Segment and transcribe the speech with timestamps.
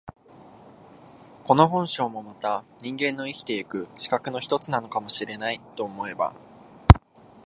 [1.45, 6.33] この本性もまた人間の生きて行く資格の一つなのかも知れないと思えば、